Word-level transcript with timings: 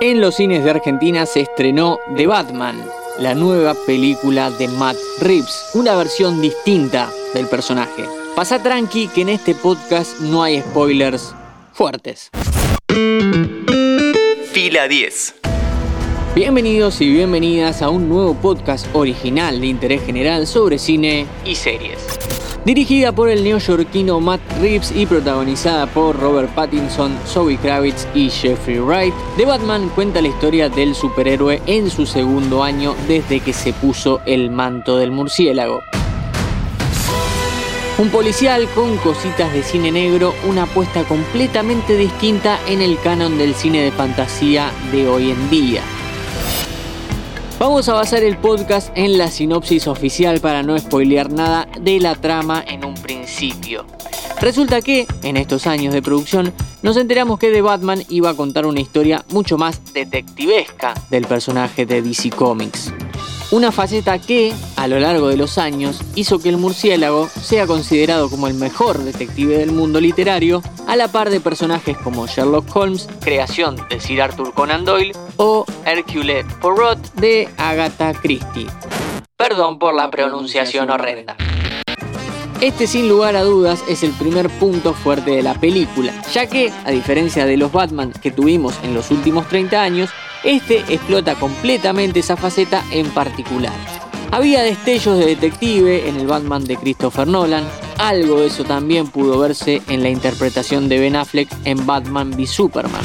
En 0.00 0.20
los 0.20 0.34
cines 0.36 0.64
de 0.64 0.70
Argentina 0.70 1.24
se 1.24 1.40
estrenó 1.40 1.98
The 2.16 2.26
Batman, 2.26 2.84
la 3.18 3.34
nueva 3.34 3.74
película 3.86 4.50
de 4.50 4.68
Matt 4.68 4.96
Reeves, 5.20 5.70
una 5.74 5.94
versión 5.96 6.40
distinta 6.40 7.10
del 7.32 7.46
personaje. 7.46 8.04
Pasa 8.34 8.62
tranqui 8.62 9.08
que 9.08 9.22
en 9.22 9.28
este 9.28 9.54
podcast 9.54 10.20
no 10.20 10.42
hay 10.42 10.60
spoilers 10.60 11.34
fuertes. 11.72 12.30
Fila 14.52 14.88
10. 14.88 15.34
Bienvenidos 16.34 17.00
y 17.00 17.10
bienvenidas 17.10 17.80
a 17.80 17.88
un 17.88 18.08
nuevo 18.08 18.34
podcast 18.34 18.88
original 18.94 19.60
de 19.60 19.68
interés 19.68 20.02
general 20.04 20.48
sobre 20.48 20.78
cine 20.78 21.26
y 21.44 21.54
series. 21.54 22.23
Dirigida 22.64 23.12
por 23.12 23.28
el 23.28 23.44
neoyorquino 23.44 24.20
Matt 24.20 24.40
Reeves 24.58 24.90
y 24.96 25.04
protagonizada 25.04 25.86
por 25.86 26.18
Robert 26.18 26.48
Pattinson, 26.54 27.14
Zoe 27.26 27.58
Kravitz 27.58 28.06
y 28.14 28.30
Jeffrey 28.30 28.78
Wright, 28.78 29.12
The 29.36 29.44
Batman 29.44 29.90
cuenta 29.90 30.22
la 30.22 30.28
historia 30.28 30.70
del 30.70 30.94
superhéroe 30.94 31.60
en 31.66 31.90
su 31.90 32.06
segundo 32.06 32.62
año 32.62 32.94
desde 33.06 33.40
que 33.40 33.52
se 33.52 33.74
puso 33.74 34.22
el 34.24 34.50
manto 34.50 34.96
del 34.96 35.10
murciélago. 35.10 35.82
Un 37.98 38.08
policial 38.08 38.66
con 38.74 38.96
cositas 38.96 39.52
de 39.52 39.62
cine 39.62 39.92
negro, 39.92 40.32
una 40.48 40.62
apuesta 40.62 41.04
completamente 41.04 41.98
distinta 41.98 42.58
en 42.66 42.80
el 42.80 42.98
canon 42.98 43.36
del 43.36 43.54
cine 43.54 43.82
de 43.82 43.92
fantasía 43.92 44.72
de 44.90 45.06
hoy 45.06 45.30
en 45.32 45.50
día. 45.50 45.82
Vamos 47.58 47.88
a 47.88 47.94
basar 47.94 48.24
el 48.24 48.36
podcast 48.36 48.90
en 48.96 49.16
la 49.16 49.30
sinopsis 49.30 49.86
oficial 49.86 50.40
para 50.40 50.62
no 50.62 50.76
spoilear 50.76 51.32
nada 51.32 51.68
de 51.80 52.00
la 52.00 52.16
trama 52.16 52.64
en 52.66 52.84
un 52.84 52.94
principio. 52.94 53.86
Resulta 54.40 54.82
que, 54.82 55.06
en 55.22 55.36
estos 55.36 55.68
años 55.68 55.94
de 55.94 56.02
producción, 56.02 56.52
nos 56.82 56.96
enteramos 56.96 57.38
que 57.38 57.52
The 57.52 57.62
Batman 57.62 58.02
iba 58.08 58.30
a 58.30 58.34
contar 58.34 58.66
una 58.66 58.80
historia 58.80 59.24
mucho 59.30 59.56
más 59.56 59.94
detectivesca 59.94 60.94
del 61.10 61.26
personaje 61.26 61.86
de 61.86 62.02
DC 62.02 62.30
Comics. 62.30 62.92
Una 63.50 63.70
faceta 63.70 64.18
que, 64.18 64.52
a 64.76 64.88
lo 64.88 64.98
largo 64.98 65.28
de 65.28 65.36
los 65.36 65.58
años, 65.58 66.00
hizo 66.14 66.40
que 66.40 66.48
el 66.48 66.56
murciélago 66.56 67.28
sea 67.28 67.66
considerado 67.66 68.28
como 68.30 68.48
el 68.48 68.54
mejor 68.54 68.98
detective 68.98 69.58
del 69.58 69.70
mundo 69.70 70.00
literario, 70.00 70.62
a 70.88 70.96
la 70.96 71.08
par 71.08 71.30
de 71.30 71.40
personajes 71.40 71.96
como 71.98 72.26
Sherlock 72.26 72.74
Holmes, 72.74 73.08
creación 73.20 73.76
de 73.90 74.00
Sir 74.00 74.22
Arthur 74.22 74.54
Conan 74.54 74.84
Doyle, 74.84 75.12
o 75.36 75.64
Hercule 75.84 76.44
Poirot 76.60 77.14
de 77.14 77.48
Agatha 77.58 78.14
Christie. 78.14 78.66
Perdón 79.36 79.78
por 79.78 79.94
la 79.94 80.10
pronunciación 80.10 80.90
horrenda. 80.90 81.36
Este 82.60 82.86
sin 82.86 83.08
lugar 83.08 83.36
a 83.36 83.42
dudas 83.42 83.84
es 83.88 84.02
el 84.02 84.12
primer 84.12 84.48
punto 84.48 84.94
fuerte 84.94 85.32
de 85.32 85.42
la 85.42 85.54
película, 85.54 86.14
ya 86.32 86.46
que, 86.46 86.72
a 86.84 86.90
diferencia 86.90 87.44
de 87.44 87.56
los 87.56 87.70
Batman 87.72 88.12
que 88.22 88.30
tuvimos 88.30 88.74
en 88.82 88.94
los 88.94 89.10
últimos 89.10 89.46
30 89.48 89.82
años, 89.82 90.10
este 90.44 90.84
explota 90.88 91.34
completamente 91.34 92.20
esa 92.20 92.36
faceta 92.36 92.84
en 92.90 93.10
particular. 93.10 93.74
Había 94.30 94.62
destellos 94.62 95.18
de 95.18 95.26
detective 95.26 96.08
en 96.08 96.16
el 96.16 96.26
Batman 96.26 96.64
de 96.64 96.76
Christopher 96.76 97.28
Nolan, 97.28 97.64
algo 97.98 98.40
de 98.40 98.48
eso 98.48 98.64
también 98.64 99.06
pudo 99.08 99.38
verse 99.38 99.80
en 99.88 100.02
la 100.02 100.08
interpretación 100.08 100.88
de 100.88 100.98
Ben 100.98 101.16
Affleck 101.16 101.48
en 101.64 101.86
Batman 101.86 102.34
v 102.34 102.46
Superman. 102.46 103.02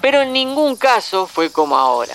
Pero 0.00 0.22
en 0.22 0.32
ningún 0.32 0.76
caso 0.76 1.26
fue 1.26 1.50
como 1.50 1.76
ahora. 1.76 2.14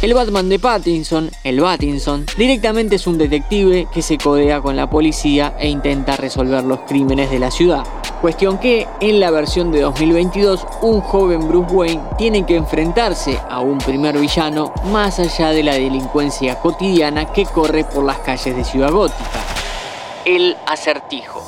El 0.00 0.12
Batman 0.12 0.48
de 0.48 0.58
Pattinson, 0.58 1.30
el 1.44 1.60
Pattinson, 1.60 2.26
directamente 2.36 2.96
es 2.96 3.06
un 3.06 3.16
detective 3.16 3.88
que 3.92 4.02
se 4.02 4.18
codea 4.18 4.60
con 4.60 4.76
la 4.76 4.88
policía 4.88 5.56
e 5.58 5.68
intenta 5.68 6.16
resolver 6.16 6.62
los 6.62 6.80
crímenes 6.80 7.30
de 7.30 7.38
la 7.38 7.50
ciudad. 7.50 7.84
Cuestión 8.24 8.56
que, 8.56 8.88
en 9.00 9.20
la 9.20 9.30
versión 9.30 9.70
de 9.70 9.82
2022, 9.82 10.66
un 10.80 11.02
joven 11.02 11.46
Bruce 11.46 11.74
Wayne 11.74 12.02
tiene 12.16 12.46
que 12.46 12.56
enfrentarse 12.56 13.38
a 13.50 13.60
un 13.60 13.76
primer 13.76 14.16
villano 14.16 14.72
más 14.90 15.18
allá 15.18 15.50
de 15.50 15.62
la 15.62 15.74
delincuencia 15.74 16.58
cotidiana 16.58 17.30
que 17.30 17.44
corre 17.44 17.84
por 17.84 18.02
las 18.02 18.20
calles 18.20 18.56
de 18.56 18.64
Ciudad 18.64 18.90
Gótica. 18.90 19.44
El 20.24 20.56
acertijo. 20.64 21.44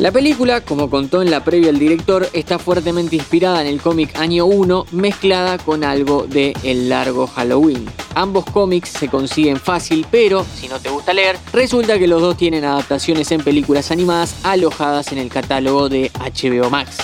La 0.00 0.12
película, 0.12 0.62
como 0.62 0.88
contó 0.88 1.20
en 1.20 1.30
la 1.30 1.44
previa 1.44 1.68
el 1.68 1.78
director, 1.78 2.26
está 2.32 2.58
fuertemente 2.58 3.16
inspirada 3.16 3.60
en 3.60 3.66
el 3.66 3.82
cómic 3.82 4.16
Año 4.16 4.46
1 4.46 4.86
mezclada 4.92 5.58
con 5.58 5.84
algo 5.84 6.26
de 6.26 6.54
El 6.62 6.88
largo 6.88 7.26
Halloween. 7.26 7.84
Ambos 8.14 8.46
cómics 8.46 8.88
se 8.88 9.08
consiguen 9.08 9.60
fácil, 9.60 10.06
pero 10.10 10.46
si 10.58 10.68
no 10.68 10.80
te 10.80 10.88
gusta 10.88 11.12
leer, 11.12 11.36
resulta 11.52 11.98
que 11.98 12.06
los 12.06 12.22
dos 12.22 12.38
tienen 12.38 12.64
adaptaciones 12.64 13.30
en 13.30 13.42
películas 13.42 13.90
animadas 13.90 14.36
alojadas 14.42 15.12
en 15.12 15.18
el 15.18 15.28
catálogo 15.28 15.90
de 15.90 16.10
HBO 16.14 16.70
Max. 16.70 16.96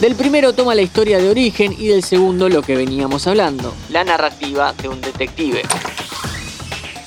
Del 0.00 0.14
primero 0.14 0.54
toma 0.54 0.74
la 0.74 0.80
historia 0.80 1.18
de 1.18 1.28
origen 1.28 1.76
y 1.78 1.88
del 1.88 2.02
segundo 2.02 2.48
lo 2.48 2.62
que 2.62 2.76
veníamos 2.76 3.26
hablando, 3.26 3.74
la 3.90 4.04
narrativa 4.04 4.72
de 4.72 4.88
un 4.88 5.02
detective. 5.02 5.60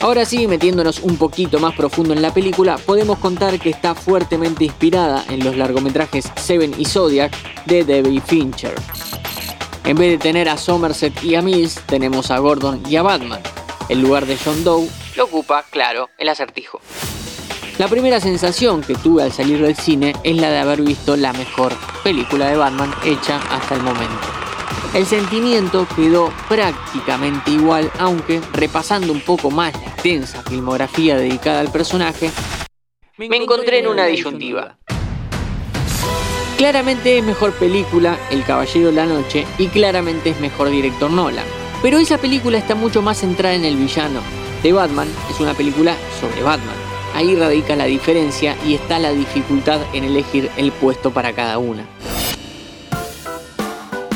Ahora 0.02 0.26
sí, 0.26 0.48
metiéndonos 0.48 1.00
un 1.02 1.16
poquito 1.16 1.60
más 1.60 1.76
profundo 1.76 2.14
en 2.14 2.24
la 2.24 2.34
película, 2.34 2.78
podemos 2.78 3.20
contar 3.20 3.60
que 3.60 3.70
está 3.70 3.94
fuertemente 3.94 4.66
inspirada 4.66 5.24
en 5.30 5.44
los 5.44 5.56
largometrajes 5.56 6.32
Seven 6.38 6.74
y 6.76 6.86
Zodiac 6.86 7.32
de 7.66 7.84
David 7.84 8.24
Fincher. 8.26 8.74
En 9.84 9.96
vez 9.98 10.10
de 10.10 10.18
tener 10.18 10.50
a 10.50 10.58
Somerset 10.58 11.24
y 11.24 11.36
a 11.36 11.44
Mills, 11.44 11.82
tenemos 11.86 12.32
a 12.32 12.40
Gordon 12.40 12.82
y 12.90 12.96
a 12.96 13.04
Batman. 13.04 13.42
El 13.90 14.02
lugar 14.02 14.26
de 14.26 14.38
John 14.44 14.64
Doe 14.64 14.90
lo 15.16 15.26
ocupa, 15.26 15.64
claro, 15.70 16.10
el 16.18 16.30
acertijo. 16.30 16.82
La 17.78 17.88
primera 17.88 18.20
sensación 18.20 18.82
que 18.82 18.96
tuve 18.96 19.22
al 19.22 19.32
salir 19.32 19.62
del 19.62 19.76
cine 19.76 20.16
es 20.24 20.36
la 20.36 20.50
de 20.50 20.58
haber 20.58 20.82
visto 20.82 21.16
la 21.16 21.32
mejor 21.34 21.74
película 22.04 22.48
de 22.48 22.58
Batman 22.58 22.92
hecha 23.06 23.40
hasta 23.52 23.76
el 23.76 23.82
momento. 23.82 24.42
El 24.94 25.06
sentimiento 25.06 25.88
quedó 25.96 26.34
prácticamente 26.50 27.52
igual, 27.52 27.90
aunque 27.98 28.42
repasando 28.52 29.14
un 29.14 29.22
poco 29.22 29.50
más 29.50 29.74
la 29.86 29.91
extensa 30.02 30.42
filmografía 30.50 31.16
dedicada 31.16 31.60
al 31.60 31.72
personaje, 31.72 32.32
me 33.18 33.38
encontré 33.38 33.80
en 33.80 33.88
una 33.88 34.06
disyuntiva. 34.06 34.80
Claramente 36.58 37.20
es 37.20 37.24
mejor 37.24 37.54
película 37.54 38.18
El 38.32 38.44
Caballero 38.44 38.88
de 38.88 38.94
la 38.94 39.06
Noche 39.06 39.46
y 39.60 39.68
claramente 39.68 40.32
es 40.32 40.40
mejor 40.40 40.72
director 40.72 41.12
Nolan. 41.12 41.46
Pero 41.84 42.00
esa 42.00 42.18
película 42.18 42.58
está 42.58 42.74
mucho 42.74 43.04
más 43.04 43.20
centrada 43.20 43.54
en 43.54 43.64
el 43.64 43.76
villano. 43.76 44.22
The 44.64 44.74
Batman 44.74 45.08
es 45.30 45.40
una 45.40 45.54
película 45.54 45.96
sobre 46.20 46.42
Batman. 46.42 46.76
Ahí 47.14 47.36
radica 47.36 47.76
la 47.76 47.86
diferencia 47.86 48.56
y 48.66 48.74
está 48.74 48.98
la 48.98 49.12
dificultad 49.12 49.82
en 49.94 50.04
elegir 50.04 50.50
el 50.58 50.72
puesto 50.72 51.12
para 51.12 51.34
cada 51.34 51.60
una. 51.60 51.86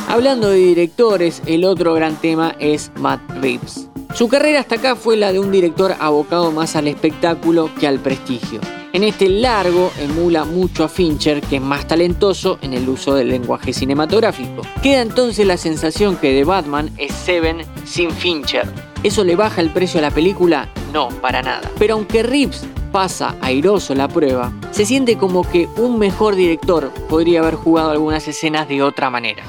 Hablando 0.07 0.50
de 0.50 0.57
directores, 0.57 1.44
el 1.46 1.63
otro 1.63 1.94
gran 1.94 2.16
tema 2.16 2.56
es 2.59 2.91
Matt 2.96 3.22
Reeves. 3.40 3.90
Su 4.16 4.30
carrera 4.30 4.62
hasta 4.62 4.76
acá 4.76 4.96
fue 4.96 5.18
la 5.18 5.34
de 5.34 5.40
un 5.40 5.52
director 5.52 5.94
abocado 6.00 6.50
más 6.50 6.78
al 6.78 6.88
espectáculo 6.88 7.70
que 7.78 7.86
al 7.86 8.00
prestigio. 8.00 8.62
En 8.94 9.03
este 9.03 9.28
largo 9.28 9.92
emula 10.00 10.46
mucho 10.46 10.86
a 10.86 10.88
Fincher, 10.88 11.42
que 11.42 11.58
es 11.58 11.62
más 11.62 11.86
talentoso 11.86 12.58
en 12.62 12.74
el 12.74 12.88
uso 12.88 13.14
del 13.14 13.28
lenguaje 13.28 13.74
cinematográfico. 13.74 14.62
Queda 14.81 15.02
entonces 15.02 15.46
la 15.46 15.58
sensación 15.58 16.16
que 16.16 16.31
The 16.31 16.46
Batman 16.46 16.92
es 16.98 17.12
Seven 17.12 17.64
sin 17.84 18.09
Fincher. 18.09 18.66
¿Eso 19.03 19.26
le 19.26 19.36
baja 19.36 19.59
el 19.59 19.72
precio 19.72 20.00
a 20.00 20.03
la 20.03 20.12
película? 20.12 20.70
No, 20.94 21.09
para 21.20 21.42
nada. 21.42 21.70
Pero 21.78 21.96
aunque 21.96 22.24
Reeves 22.24 22.66
pasa 22.94 23.36
airoso 23.42 23.96
la 23.96 24.08
prueba, 24.08 24.53
se 24.72 24.86
siente 24.86 25.18
como 25.18 25.44
que 25.44 25.68
un 25.76 26.00
mejor 26.00 26.38
director 26.38 26.90
podría 27.09 27.42
haber 27.42 27.56
jugado 27.56 27.92
algunas 27.92 28.26
escenas 28.30 28.70
de 28.70 28.82
otra 28.82 29.09
manera. 29.09 29.44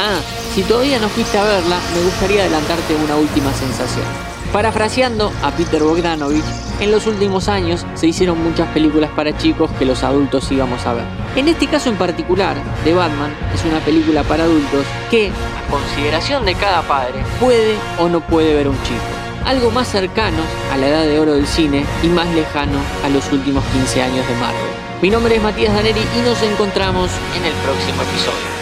Ah, 0.00 0.20
si 0.54 0.62
todavía 0.62 0.98
no 0.98 1.10
fuiste 1.10 1.36
a 1.36 1.44
verla, 1.44 1.78
me 1.94 2.02
gustaría 2.02 2.40
adelantarte 2.40 2.94
una 2.94 3.16
última 3.16 3.52
sensación. 3.52 4.06
Parafraseando 4.54 5.30
a 5.42 5.50
Peter 5.50 5.82
Bogdanovich, 5.82 6.44
en 6.80 6.92
los 6.92 7.06
últimos 7.06 7.48
años 7.48 7.84
se 7.94 8.06
hicieron 8.06 8.42
muchas 8.42 8.68
películas 8.68 9.10
para 9.10 9.36
chicos 9.36 9.70
que 9.78 9.84
los 9.84 10.02
adultos 10.02 10.50
íbamos 10.50 10.86
a 10.86 10.94
ver. 10.94 11.04
En 11.34 11.48
este 11.48 11.66
caso 11.66 11.90
en 11.90 11.96
particular, 11.96 12.56
The 12.84 12.94
Batman 12.94 13.34
es 13.54 13.64
una 13.66 13.80
película 13.80 14.22
para 14.22 14.44
adultos 14.44 14.86
que, 15.10 15.28
a 15.28 15.70
consideración 15.70 16.46
de 16.46 16.54
cada 16.54 16.80
padre, 16.88 17.22
puede 17.38 17.76
o 17.98 18.08
no 18.08 18.20
puede 18.22 18.54
ver 18.54 18.68
un 18.68 18.82
chico. 18.82 19.15
Algo 19.46 19.70
más 19.70 19.86
cercano 19.86 20.42
a 20.72 20.76
la 20.76 20.88
edad 20.88 21.04
de 21.04 21.20
oro 21.20 21.34
del 21.34 21.46
cine 21.46 21.86
y 22.02 22.08
más 22.08 22.28
lejano 22.34 22.80
a 23.04 23.08
los 23.08 23.30
últimos 23.32 23.64
15 23.66 24.02
años 24.02 24.26
de 24.26 24.34
Marvel. 24.34 24.70
Mi 25.00 25.08
nombre 25.08 25.36
es 25.36 25.42
Matías 25.42 25.72
Daneri 25.72 26.00
y 26.00 26.20
nos 26.28 26.42
encontramos 26.42 27.12
en 27.36 27.44
el 27.44 27.52
próximo 27.54 28.02
episodio. 28.02 28.56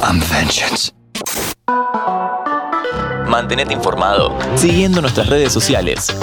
I'm 0.00 0.20
vengeance. 0.30 0.92
Mantenete 3.26 3.72
informado 3.72 4.36
siguiendo 4.54 5.00
nuestras 5.00 5.28
redes 5.30 5.50
sociales. 5.50 6.14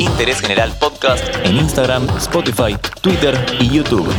Interés 0.00 0.40
General 0.40 0.72
Podcast 0.80 1.24
en 1.44 1.56
Instagram, 1.56 2.08
Spotify, 2.18 2.76
Twitter 3.00 3.46
y 3.60 3.68
YouTube. 3.70 4.12